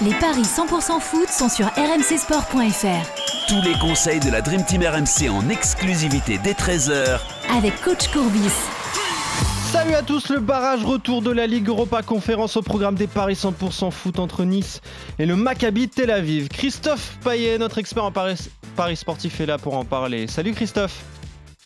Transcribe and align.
Les 0.00 0.14
paris 0.14 0.42
100% 0.42 1.00
foot 1.00 1.28
sont 1.28 1.48
sur 1.48 1.66
rmcsport.fr. 1.66 3.48
Tous 3.48 3.68
les 3.68 3.76
conseils 3.80 4.20
de 4.20 4.30
la 4.30 4.40
Dream 4.40 4.64
Team 4.64 4.82
RMC 4.82 5.28
en 5.28 5.48
exclusivité 5.48 6.38
dès 6.38 6.52
13h 6.52 7.18
avec 7.50 7.80
coach 7.80 8.06
Courbis. 8.12 8.52
Salut 9.72 9.94
à 9.94 10.02
tous, 10.02 10.30
le 10.30 10.38
barrage 10.38 10.84
retour 10.84 11.20
de 11.20 11.32
la 11.32 11.48
Ligue 11.48 11.66
Europa 11.66 12.02
Conférence 12.02 12.56
au 12.56 12.62
programme 12.62 12.94
des 12.94 13.08
paris 13.08 13.34
100% 13.34 13.90
foot 13.90 14.20
entre 14.20 14.44
Nice 14.44 14.82
et 15.18 15.26
le 15.26 15.34
Maccabi 15.34 15.88
Tel 15.88 16.12
Aviv. 16.12 16.46
Christophe 16.46 17.18
Payet, 17.24 17.58
notre 17.58 17.78
expert 17.78 18.04
en 18.04 18.12
paris, 18.12 18.36
paris 18.76 18.94
sportif, 18.94 19.40
est 19.40 19.46
là 19.46 19.58
pour 19.58 19.76
en 19.76 19.84
parler. 19.84 20.28
Salut 20.28 20.52
Christophe. 20.52 21.02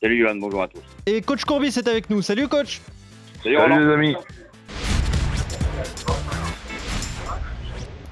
Salut 0.00 0.18
Johan, 0.18 0.36
bonjour 0.36 0.62
à 0.62 0.68
tous. 0.68 0.80
Et 1.04 1.20
coach 1.20 1.44
Courbis 1.44 1.74
est 1.76 1.86
avec 1.86 2.08
nous. 2.08 2.22
Salut 2.22 2.48
coach. 2.48 2.80
Salut, 3.42 3.56
Salut 3.56 3.86
les 3.86 3.92
amis. 3.92 4.16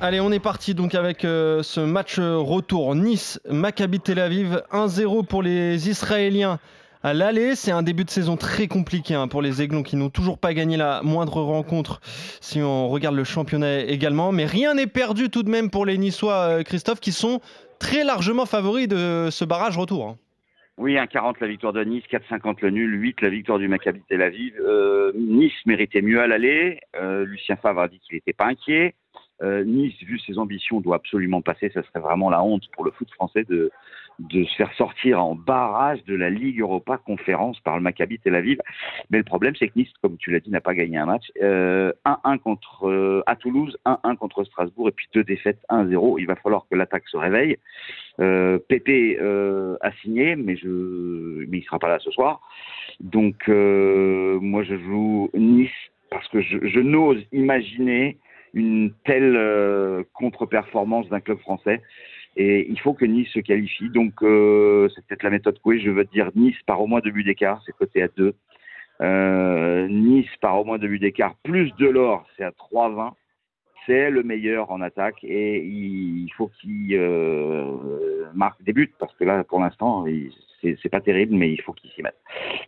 Allez, 0.03 0.19
on 0.19 0.33
est 0.33 0.41
parti 0.41 0.75
donc 0.75 0.95
avec 0.95 1.27
euh, 1.27 1.63
ce 1.63 1.79
match 1.81 2.19
euh, 2.19 2.39
retour 2.39 2.95
Nice-Maccabi 2.95 4.01
Tel 4.01 4.19
Aviv. 4.19 4.63
1-0 4.73 5.27
pour 5.27 5.43
les 5.43 5.91
Israéliens 5.91 6.59
à 7.03 7.13
l'aller. 7.13 7.55
C'est 7.55 7.71
un 7.71 7.83
début 7.83 8.05
de 8.05 8.11
saison 8.11 8.39
très 8.39 8.67
compliqué 8.67 9.15
hein, 9.15 9.29
pour 9.29 9.43
les 9.43 9.61
Aiglons 9.61 9.83
qui 9.83 9.97
n'ont 9.97 10.09
toujours 10.09 10.39
pas 10.39 10.55
gagné 10.55 10.79
la 10.79 11.03
moindre 11.03 11.43
rencontre 11.43 12.01
si 12.41 12.63
on 12.63 12.89
regarde 12.89 13.15
le 13.15 13.25
championnat 13.25 13.81
également. 13.81 14.33
Mais 14.33 14.47
rien 14.47 14.73
n'est 14.73 14.87
perdu 14.87 15.29
tout 15.29 15.43
de 15.43 15.51
même 15.51 15.69
pour 15.69 15.85
les 15.85 15.99
Niçois, 15.99 16.49
euh, 16.49 16.63
Christophe, 16.63 17.01
qui 17.01 17.13
sont 17.13 17.43
très 17.79 18.03
largement 18.03 18.47
favoris 18.47 18.89
de 18.89 19.29
ce 19.31 19.45
barrage 19.45 19.77
retour. 19.77 20.09
hein. 20.09 20.17
Oui, 20.79 20.95
1,40 20.95 21.35
la 21.43 21.47
victoire 21.47 21.75
de 21.75 21.85
Nice, 21.85 22.05
4,50 22.11 22.57
le 22.63 22.71
nul, 22.71 23.03
8 23.03 23.21
la 23.21 23.29
victoire 23.29 23.59
du 23.59 23.69
Maccabi 23.69 24.01
Tel 24.09 24.23
Aviv. 24.23 24.55
Nice 25.15 25.53
méritait 25.67 26.01
mieux 26.01 26.23
à 26.23 26.27
l'aller. 26.27 26.81
Lucien 27.27 27.57
Favre 27.57 27.83
a 27.83 27.89
dit 27.89 28.01
qu'il 28.01 28.15
n'était 28.17 28.33
pas 28.33 28.47
inquiet. 28.47 28.95
Euh, 29.43 29.65
nice, 29.65 29.95
vu 30.03 30.19
ses 30.19 30.39
ambitions, 30.39 30.81
doit 30.81 30.97
absolument 30.97 31.41
passer. 31.41 31.71
Ça 31.73 31.83
serait 31.83 32.01
vraiment 32.01 32.31
la 32.31 32.43
honte 32.43 32.69
pour 32.73 32.85
le 32.85 32.91
foot 32.91 33.11
français 33.13 33.45
de, 33.45 33.71
se 34.31 34.55
faire 34.57 34.73
sortir 34.75 35.25
en 35.25 35.35
barrage 35.35 36.05
de 36.05 36.15
la 36.15 36.29
Ligue 36.29 36.61
Europa 36.61 36.99
Conférence 36.99 37.59
par 37.61 37.77
le 37.77 37.83
Maccabi 37.83 38.19
Tel 38.19 38.35
Aviv. 38.35 38.59
Mais 39.11 39.19
le 39.19 39.25
problème, 39.25 39.55
c'est 39.59 39.69
que 39.69 39.73
Nice, 39.77 39.89
comme 40.03 40.19
tu 40.19 40.31
l'as 40.31 40.41
dit, 40.41 40.51
n'a 40.51 40.61
pas 40.61 40.75
gagné 40.75 40.99
un 40.99 41.07
match. 41.07 41.33
Euh, 41.43 41.93
1-1 42.05 42.39
contre 42.39 42.89
euh, 42.89 43.23
à 43.27 43.37
Toulouse, 43.37 43.79
1-1 43.87 44.17
contre 44.17 44.45
Strasbourg 44.45 44.89
et 44.89 44.93
puis 44.93 45.09
deux 45.15 45.25
défaites 45.25 45.61
1-0. 45.71 46.17
Il 46.19 46.27
va 46.27 46.37
falloir 46.37 46.67
que 46.71 46.77
l'attaque 46.77 47.09
se 47.09 47.17
réveille. 47.17 47.57
Euh, 48.21 48.59
Pépé 48.59 49.17
euh, 49.21 49.77
a 49.81 49.91
signé, 50.03 50.37
mais 50.37 50.57
je, 50.57 50.69
mais 51.49 51.59
il 51.59 51.65
sera 51.65 51.79
pas 51.79 51.89
là 51.89 51.99
ce 51.99 52.11
soir. 52.11 52.43
Donc 53.01 53.49
euh, 53.49 54.39
moi, 54.41 54.65
je 54.65 54.77
joue 54.77 55.31
Nice 55.33 55.71
parce 56.11 56.29
que 56.29 56.43
je 56.43 56.81
n'ose 56.81 57.25
imaginer 57.33 58.19
une 58.55 58.93
telle 59.05 59.37
euh, 59.37 60.03
contre-performance 60.15 61.09
d'un 61.09 61.21
club 61.21 61.39
français. 61.39 61.83
Et 62.37 62.67
il 62.71 62.79
faut 62.79 62.95
que 62.95 63.05
Nice 63.05 63.29
se 63.31 63.41
qualifie. 63.41 63.91
Donc, 63.91 64.23
euh, 64.23 64.89
c'est 64.95 65.05
peut-être 65.07 65.25
la 65.25 65.31
méthode 65.31 65.59
Coué. 65.61 65.81
Je 65.81 65.91
veux 65.91 66.05
dire 66.05 66.31
Nice 66.35 66.57
par 66.67 66.81
au 66.81 66.87
moins 66.87 67.01
deux 67.01 67.11
buts 67.11 67.25
d'écart, 67.25 67.63
c'est 67.67 67.73
coté 67.73 68.03
à 68.03 68.09
2. 68.09 68.35
Euh, 69.01 69.89
nice 69.89 70.29
par 70.43 70.61
au 70.61 70.65
moins 70.65 70.79
deux 70.79 70.89
buts 70.89 70.99
d'écart, 70.99 71.35
plus 71.43 71.75
de 71.77 71.89
l'or, 71.89 72.27
c'est 72.37 72.45
à 72.45 72.51
3,20. 72.51 73.13
C'est 73.87 74.11
le 74.11 74.23
meilleur 74.23 74.71
en 74.71 74.83
attaque 74.83 75.25
et 75.25 75.65
il 75.65 76.31
faut 76.37 76.49
qu'il 76.49 76.95
euh, 76.95 78.27
marque 78.35 78.63
des 78.63 78.75
buts 78.75 78.93
parce 78.99 79.15
que 79.15 79.25
là, 79.25 79.43
pour 79.43 79.59
l'instant, 79.59 80.05
c'est 80.61 80.89
pas 80.91 81.01
terrible, 81.01 81.35
mais 81.35 81.51
il 81.51 81.61
faut 81.63 81.73
qu'il 81.73 81.91
s'y 81.91 82.03
mette. 82.03 82.19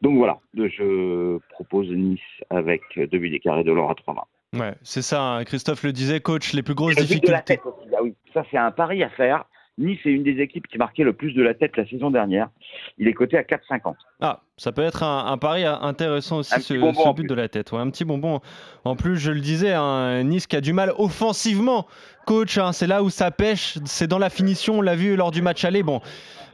Donc 0.01 0.17
voilà, 0.17 0.39
je 0.55 1.37
propose 1.51 1.91
Nice 1.91 2.21
avec 2.49 2.83
deux 2.97 3.19
buts 3.19 3.29
d'écart 3.29 3.59
et 3.59 3.65
de 3.65 3.73
l'or 3.73 3.91
à 3.91 3.95
3,20. 3.95 4.23
Ouais, 4.55 4.75
c'est 4.83 5.03
ça, 5.03 5.23
hein, 5.23 5.45
Christophe 5.45 5.83
le 5.83 5.93
disait, 5.93 6.21
coach, 6.21 6.53
les 6.53 6.63
plus 6.63 6.75
grosses 6.75 6.95
de 6.95 7.01
la 7.01 7.07
difficultés. 7.07 7.43
tête 7.45 7.61
aussi, 7.65 7.89
ah 7.97 8.03
oui. 8.03 8.15
Ça, 8.35 8.45
c'est 8.51 8.59
un 8.59 8.71
pari 8.71 9.03
à 9.03 9.09
faire. 9.09 9.45
Nice 9.79 10.01
est 10.05 10.11
une 10.11 10.23
des 10.23 10.41
équipes 10.41 10.67
qui 10.67 10.77
marquait 10.77 11.03
le 11.03 11.15
plus 11.15 11.33
de 11.33 11.43
la 11.43 11.55
tête 11.55 11.77
la 11.77 11.87
saison 11.87 12.11
dernière. 12.11 12.49
Il 12.99 13.09
est 13.09 13.15
coté 13.15 13.39
à 13.39 13.43
4,50. 13.43 13.95
Ah, 14.21 14.41
ça 14.59 14.71
peut 14.71 14.83
être 14.83 15.03
un, 15.03 15.27
un 15.27 15.39
pari 15.39 15.65
intéressant 15.65 16.39
aussi, 16.39 16.55
ce, 16.61 16.75
ce 16.75 16.75
but 16.75 17.15
plus. 17.23 17.27
de 17.27 17.35
la 17.35 17.49
tête. 17.49 17.73
Ouais, 17.73 17.81
un 17.81 17.89
petit 17.89 18.05
bonbon. 18.05 18.41
En 18.85 18.97
plus, 18.97 19.17
je 19.17 19.33
le 19.33 19.41
disais, 19.41 19.73
un 19.73 20.23
Nice 20.25 20.47
qui 20.47 20.57
a 20.57 20.61
du 20.61 20.73
mal 20.75 20.93
offensivement. 20.99 21.87
Coach, 22.27 22.59
hein, 22.59 22.73
c'est 22.73 22.87
là 22.87 23.03
où 23.03 23.11
ça 23.11 23.31
pêche, 23.31 23.79
c'est 23.85 24.07
dans 24.07 24.19
la 24.19 24.31
finition. 24.31 24.79
On 24.79 24.83
l'a 24.83 24.95
vu 24.95 25.17
lors 25.17 25.31
du 25.31 25.41
match 25.43 25.65
aller. 25.65 25.83
Bon, 25.83 26.01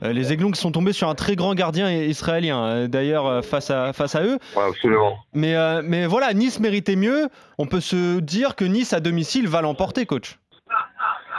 euh, 0.05 0.13
les 0.13 0.33
Aiglons 0.33 0.51
qui 0.53 0.61
sont 0.61 0.71
tombés 0.73 0.93
sur 0.93 1.09
un 1.09 1.15
très 1.15 1.35
grand 1.35 1.55
gardien 1.55 1.91
israélien, 1.91 2.65
euh, 2.65 2.87
d'ailleurs, 2.87 3.27
euh, 3.27 3.43
face 3.43 3.71
à, 3.71 3.93
face 3.93 4.15
à 4.15 4.23
eux. 4.23 4.39
Ouais, 4.57 4.63
absolument. 4.69 5.19
Mais, 5.35 5.57
euh, 5.57 5.83
mais 5.85 6.07
voilà, 6.07 6.33
Nice 6.35 6.61
méritait 6.61 6.97
mieux. 6.97 7.29
On 7.59 7.67
peut 7.67 7.81
se 7.81 8.21
dire 8.21 8.55
que 8.55 8.65
Nice 8.65 8.93
à 8.93 9.01
domicile 9.01 9.49
va 9.49 9.61
l'emporter, 9.61 10.07
coach. 10.07 10.39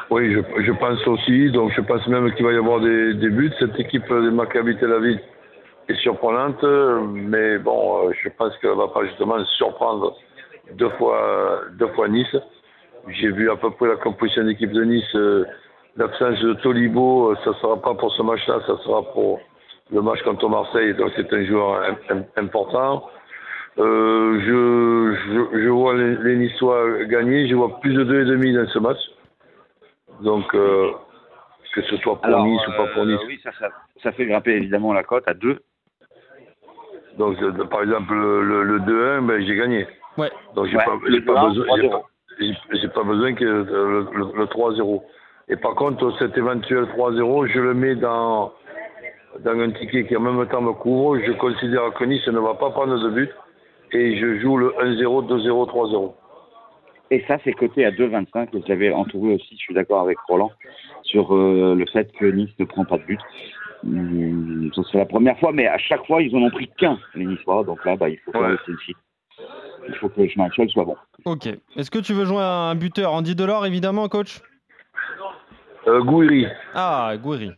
Oui, 0.10 0.34
je, 0.34 0.40
je 0.64 0.72
pense 0.72 1.06
aussi. 1.08 1.52
Donc, 1.52 1.72
je 1.76 1.82
pense 1.82 2.06
même 2.08 2.32
qu'il 2.34 2.46
va 2.46 2.54
y 2.54 2.58
avoir 2.58 2.80
des, 2.80 3.14
des 3.14 3.30
buts. 3.30 3.52
Cette 3.60 3.80
équipe 3.80 4.08
de 4.10 4.30
Maccabi 4.32 4.76
Tel 4.78 4.92
Aviv 4.92 5.20
est 5.88 5.96
surprenante, 5.96 6.64
mais 7.14 7.60
bon, 7.60 8.08
euh, 8.08 8.12
je 8.24 8.30
pense 8.30 8.56
qu'elle 8.58 8.76
va 8.76 8.88
pas 8.88 9.06
justement 9.06 9.44
surprendre 9.58 10.16
deux 10.74 10.90
fois, 10.98 11.62
deux 11.78 11.88
fois 11.90 12.08
Nice. 12.08 12.36
J'ai 13.10 13.32
vu 13.32 13.50
à 13.52 13.56
peu 13.56 13.72
près 13.72 13.88
la 13.88 13.96
composition 13.98 14.44
d'équipe 14.44 14.72
de 14.72 14.84
Nice. 14.84 15.16
euh, 15.16 15.46
L'absence 15.98 16.40
de 16.42 16.54
Tolibo, 16.54 17.32
euh, 17.32 17.36
ça 17.44 17.52
sera 17.62 17.76
pas 17.82 17.94
pour 17.96 18.14
ce 18.14 18.22
match-là, 18.22 18.60
ça 18.68 18.78
sera 18.84 19.02
pour 19.12 19.40
le 19.92 20.02
match 20.02 20.22
contre 20.24 20.48
Marseille. 20.48 20.94
Donc, 20.94 21.12
c'est 21.16 21.32
un 21.34 21.44
joueur 21.46 21.82
im- 21.84 22.16
im- 22.16 22.24
important. 22.38 23.04
Euh, 23.80 24.40
je, 24.46 25.16
je, 25.54 25.64
je 25.64 25.70
vois 25.70 25.94
les, 25.96 26.16
les 26.18 26.36
Niçois 26.36 27.04
gagner. 27.06 27.48
Je 27.48 27.56
vois 27.56 27.80
plus 27.80 27.94
de 27.94 28.04
2,5 28.06 28.56
dans 28.64 28.70
ce 28.70 28.80
match. 28.80 28.98
Donc, 30.22 30.54
euh, 30.54 30.92
que 31.74 31.82
ce 31.84 31.98
soit 31.98 32.20
pour 32.20 32.44
Nice 32.46 32.62
ou 32.68 32.72
pas 32.72 32.88
pour 32.88 33.04
euh, 33.04 33.06
Nice. 33.06 33.20
oui, 33.28 33.40
ça, 33.44 33.52
ça, 33.60 33.70
ça 34.04 34.12
fait 34.12 34.26
grimper 34.26 34.52
évidemment 34.52 34.94
la 34.94 35.04
cote 35.04 35.28
à 35.28 35.34
2. 35.34 35.60
Donc, 37.18 37.42
euh, 37.42 37.52
par 37.66 37.84
exemple, 37.84 38.14
le, 38.14 38.44
le, 38.44 38.64
le 38.64 38.80
2-1, 38.80 39.26
ben, 39.26 39.46
j'ai 39.46 39.56
gagné. 39.56 39.88
Ouais. 40.18 40.32
Donc, 40.56 40.68
j'ai 40.68 40.78
Ouais, 40.78 40.86
pas, 40.86 40.92
pas 40.92 40.98
2-1, 40.98 41.48
besoin, 41.50 41.66
j'ai 41.76 41.88
3-0. 41.88 41.92
pas, 41.92 42.90
pas 43.02 43.04
besoin 43.04 43.34
que 43.34 43.44
le, 43.44 43.64
le- 44.14 44.38
le 44.38 44.46
3-0. 44.46 45.02
Et 45.50 45.56
par 45.56 45.76
contre, 45.76 46.16
cet 46.20 46.38
éventuel 46.38 46.86
3-0, 46.96 47.48
je 47.48 47.60
le 47.60 47.74
mets 47.74 47.96
dans, 47.96 48.54
dans 49.40 49.60
un 49.60 49.72
ticket 49.72 50.06
qui 50.06 50.16
en 50.16 50.22
même 50.22 50.46
temps 50.48 50.62
me 50.62 50.74
couvre. 50.74 51.18
Je 51.20 51.32
considère 51.34 51.94
que 51.94 52.04
Nice 52.06 52.28
ne 52.28 52.40
va 52.40 52.54
pas 52.56 52.70
prendre 52.70 52.98
de 53.00 53.10
but. 53.10 53.32
Et 53.92 54.18
je 54.20 54.40
joue 54.40 54.58
le 54.58 54.70
1-0, 54.80 55.28
2-0, 55.28 55.70
3-0. 55.70 56.14
Et 57.12 57.24
ça, 57.28 57.38
c'est 57.44 57.54
coté 57.54 57.86
à 57.86 57.92
2,25. 57.92 58.56
Et 58.56 58.62
je 58.62 58.68
l'avais 58.70 58.92
entouré 58.92 59.34
aussi, 59.36 59.48
je 59.52 59.58
suis 59.64 59.74
d'accord 59.74 60.02
avec 60.02 60.18
Roland, 60.28 60.52
sur 61.04 61.34
euh, 61.36 61.76
le 61.76 61.86
fait 61.88 62.12
que 62.14 62.26
Nice 62.26 62.52
ne 62.60 62.66
prend 62.66 62.86
pas 62.86 62.98
de 62.98 63.04
but. 63.04 63.20
Hum, 63.84 64.70
c'est 64.92 64.98
la 64.98 65.06
première 65.06 65.40
fois, 65.40 65.52
mais 65.54 65.66
à 65.68 65.78
chaque 65.78 66.06
fois, 66.06 66.22
ils 66.22 66.36
en 66.36 66.40
ont 66.42 66.50
pris 66.52 66.70
qu'un, 66.78 67.00
les 67.16 67.26
Niçois. 67.26 67.64
Donc 67.64 67.84
là, 67.86 67.96
bah, 67.96 68.10
il 68.10 68.18
faut 68.20 68.32
Ouais. 68.38 68.56
que 68.66 68.72
le 68.72 68.78
site. 68.86 68.98
Il 69.88 69.96
faut 69.96 70.10
que 70.10 70.22
le 70.22 70.28
chemin 70.28 70.46
actuel 70.46 70.70
soit 70.70 70.84
bon. 70.84 70.98
Ok. 71.26 71.48
Est-ce 71.78 71.90
que 71.90 72.00
tu 72.00 72.14
veux 72.14 72.26
jouer 72.26 72.42
un 72.44 72.76
buteur? 72.76 73.14
Andy 73.14 73.36
Delors, 73.36 73.66
évidemment, 73.66 74.08
coach? 74.10 74.42
Euh, 75.88 76.02
Gouiri. 76.04 76.46
Ah, 76.76 77.14
Gouiri. 77.18 77.52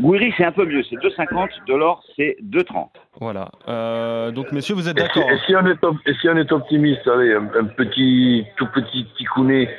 Gouiri, 0.00 0.34
c'est 0.36 0.44
un 0.44 0.52
peu 0.52 0.66
mieux. 0.66 0.82
C'est 0.82 0.96
2,50. 0.96 1.48
Delors, 1.68 2.02
c'est 2.16 2.36
2,30. 2.42 2.88
Voilà. 3.20 3.50
Euh, 3.68 4.30
donc, 4.30 4.52
messieurs, 4.52 4.74
vous 4.74 4.88
êtes 4.88 4.98
Et 4.98 5.02
si, 5.02 5.06
d'accord 5.06 5.30
et 5.30 5.38
si 5.46 5.56
on 5.56 5.66
est 5.66 5.82
op- 5.84 5.96
et 6.06 6.14
si 6.14 6.28
on 6.28 6.36
est 6.36 6.52
optimiste, 6.52 7.06
allez, 7.08 7.32
un, 7.34 7.48
un 7.58 7.64
petit, 7.64 8.46
tout 8.56 8.66
petit 8.74 9.06
ticounet, 9.16 9.74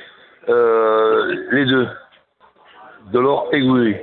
euh, 0.50 1.36
les 1.52 1.66
deux. 1.66 1.88
Delors 3.12 3.48
et 3.54 3.62
Gouiri. 3.62 3.96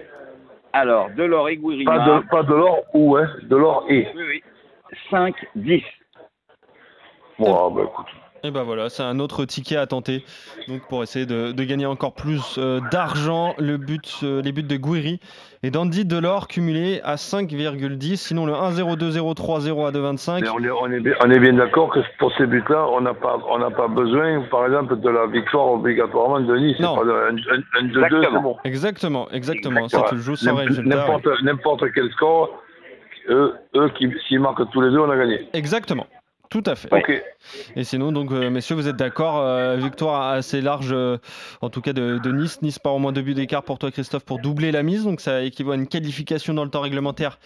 Alors, 0.73 1.11
Delors 1.11 1.49
et 1.49 1.57
Gouiri. 1.57 1.85
Pas, 1.85 1.99
de, 1.99 2.29
pas 2.31 2.43
Delors 2.43 2.85
ou, 2.95 3.17
hein, 3.17 3.29
Delors 3.43 3.85
et. 3.89 4.09
Oui, 4.15 4.23
oui. 4.29 4.43
5, 5.11 5.35
10. 5.57 5.83
Bon, 7.39 7.71
bah 7.73 7.83
écoute. 7.85 8.07
Et 8.47 8.51
ben 8.51 8.63
voilà, 8.63 8.91
c'est 8.91 9.03
un 9.03 9.21
autre 9.21 9.47
ticket 9.47 9.77
à 9.77 9.87
tenter. 9.87 10.23
Donc 10.69 10.87
pour 10.87 11.03
essayer 11.03 11.25
de, 11.25 11.53
de 11.53 11.65
gagner 11.65 11.87
encore 11.87 12.13
plus 12.13 12.57
euh, 12.59 12.79
d'argent, 12.93 13.55
le 13.59 13.79
but, 13.79 14.21
euh, 14.23 14.43
les 14.43 14.53
buts 14.53 14.63
de 14.63 14.77
Gouiri 14.77 15.19
et 15.63 15.71
d'Andy 15.71 16.05
Delors 16.05 16.47
cumulés 16.47 17.01
à 17.05 17.15
5,10. 17.15 18.17
Sinon 18.17 18.45
le 18.45 18.53
1-0, 18.53 18.99
2-0, 18.99 19.35
3-0 19.35 19.87
à 19.89 19.93
2,25. 19.93 20.43
Mais 20.43 20.49
on 20.51 20.63
est, 20.63 20.71
on 20.71 20.93
est 20.93 21.01
bien, 21.01 21.15
on 21.25 21.31
est 21.31 21.39
bien 21.39 21.55
d'accord 21.55 21.89
que 21.89 22.01
pour 22.19 22.35
ces 22.37 22.45
buts-là, 22.47 22.87
on 22.93 23.01
n'a 23.01 23.15
pas, 23.15 23.39
on 23.49 23.59
n'a 23.61 23.71
pas 23.71 23.89
besoin, 23.89 24.43
par 24.51 24.67
exemple, 24.67 25.01
de 25.01 25.09
la 25.09 25.27
victoire 25.27 25.69
obligatoirement 25.69 26.41
de 26.41 26.55
Nice. 26.59 26.79
Non. 26.81 27.01
Un, 27.03 27.09
un, 27.09 27.37
un 27.81 27.87
2-2, 27.87 27.93
c'est 27.95 28.05
Exactement. 28.05 28.43
bon. 28.43 28.57
Exactement, 28.65 29.31
exactement. 29.31 29.89
Si 29.89 29.97
tu 30.11 30.15
le 30.17 30.21
joues 30.21 30.37
sans 30.37 30.47
N'importe- 30.53 30.69
résultat. 30.69 30.97
N'importe, 30.97 31.43
n'importe 31.43 31.85
quel 31.95 32.11
score, 32.11 32.51
eux, 33.31 33.55
eux 33.75 33.89
qui, 33.97 34.13
s'ils 34.29 34.41
marquent 34.41 34.71
tous 34.71 34.83
les 34.83 34.91
deux, 34.91 34.99
on 34.99 35.09
a 35.09 35.17
gagné. 35.17 35.49
Exactement. 35.55 36.07
Tout 36.51 36.63
à 36.67 36.77
fait. 36.77 36.89
Et 37.75 37.83
sinon, 37.85 38.13
donc, 38.13 38.31
euh, 38.31 38.49
messieurs, 38.49 38.77
vous 38.77 38.87
êtes 38.87 38.97
d'accord 38.97 39.39
euh, 39.41 39.77
Victoire 39.77 40.31
assez 40.33 40.61
large, 40.61 40.91
euh, 40.93 41.19
en 41.63 41.69
tout 41.71 41.81
cas 41.81 41.93
de, 41.93 42.19
de 42.19 42.33
Nice. 42.33 42.63
Nice 42.63 42.79
par 42.79 42.95
au 42.95 42.99
moins 42.99 43.13
deux 43.13 43.23
buts 43.23 43.35
d'écart 43.35 43.63
pour 43.65 43.79
toi, 43.79 43.91
Christophe, 43.91 44.25
pour 44.25 44.39
doubler 44.39 44.71
la 44.71 44.83
mise. 44.83 45.05
Donc, 45.05 45.21
ça 45.21 45.43
équivaut 45.43 45.73
à 45.73 45.75
une 45.75 45.89
qualification 45.89 46.55
dans 46.55 46.65
le 46.65 46.71
temps 46.71 46.81
réglementaire 46.83 47.39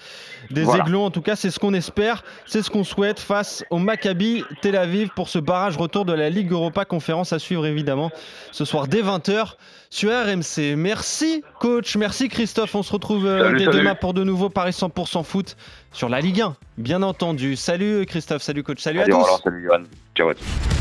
des 0.50 0.62
Voilà. 0.62 0.84
Aiglons. 0.84 1.04
En 1.06 1.10
tout 1.10 1.22
cas, 1.22 1.36
c'est 1.36 1.50
ce 1.50 1.58
qu'on 1.58 1.72
espère, 1.74 2.22
c'est 2.44 2.62
ce 2.62 2.70
qu'on 2.70 2.84
souhaite 2.84 3.18
face 3.18 3.64
au 3.70 3.78
Maccabi 3.78 4.44
Tel 4.60 4.76
Aviv 4.76 5.08
pour 5.16 5.28
ce 5.28 5.38
barrage 5.38 5.76
retour 5.78 6.04
de 6.04 6.12
la 6.12 6.28
Ligue 6.28 6.52
Europa 6.52 6.84
Conférence 6.84 7.32
à 7.32 7.38
suivre 7.38 7.64
évidemment 7.66 8.10
ce 8.52 8.64
soir 8.64 8.88
dès 8.88 9.02
20h 9.02 9.54
sur 9.90 10.10
RMC. 10.10 10.76
Merci, 10.76 11.42
coach. 11.60 11.96
Merci, 11.96 12.28
Christophe. 12.28 12.74
On 12.74 12.82
se 12.82 12.92
retrouve 12.92 13.26
euh, 13.26 13.44
Salut, 13.44 13.58
dès 13.58 13.64
salut. 13.64 13.78
demain 13.78 13.94
pour 13.94 14.12
de 14.12 14.22
nouveaux 14.22 14.50
Paris 14.50 14.72
100% 14.72 15.24
foot 15.24 15.56
sur 15.92 16.08
la 16.08 16.20
Ligue 16.20 16.40
1, 16.40 16.56
bien 16.76 17.02
entendu. 17.02 17.56
Salut, 17.56 18.06
Christophe. 18.06 18.42
Salut, 18.42 18.62
coach. 18.62 18.80
Salut, 18.80 19.00
Salut 19.00 19.12
à 19.12 19.16
tous. 19.16 19.22
Roland, 19.24 19.40
salut 19.42 19.62
Johan. 19.64 19.82
Ciao 20.14 20.28
à 20.28 20.34
tous. 20.34 20.77